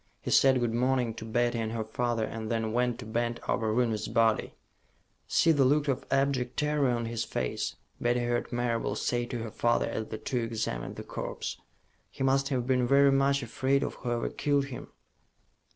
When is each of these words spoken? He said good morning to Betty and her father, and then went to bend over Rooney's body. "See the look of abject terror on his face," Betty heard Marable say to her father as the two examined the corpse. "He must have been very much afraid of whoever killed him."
He 0.19 0.31
said 0.31 0.59
good 0.59 0.73
morning 0.73 1.13
to 1.13 1.25
Betty 1.25 1.59
and 1.59 1.73
her 1.73 1.83
father, 1.83 2.23
and 2.25 2.49
then 2.49 2.73
went 2.73 2.97
to 2.97 3.05
bend 3.05 3.39
over 3.47 3.71
Rooney's 3.71 4.07
body. 4.07 4.55
"See 5.27 5.51
the 5.51 5.63
look 5.63 5.87
of 5.87 6.07
abject 6.09 6.57
terror 6.57 6.89
on 6.89 7.05
his 7.05 7.23
face," 7.23 7.75
Betty 8.01 8.21
heard 8.21 8.51
Marable 8.51 8.95
say 8.95 9.27
to 9.27 9.37
her 9.43 9.51
father 9.51 9.85
as 9.87 10.07
the 10.07 10.17
two 10.17 10.39
examined 10.39 10.95
the 10.95 11.03
corpse. 11.03 11.57
"He 12.09 12.23
must 12.23 12.49
have 12.49 12.65
been 12.65 12.87
very 12.87 13.11
much 13.11 13.43
afraid 13.43 13.83
of 13.83 13.93
whoever 13.93 14.29
killed 14.29 14.65
him." 14.69 14.87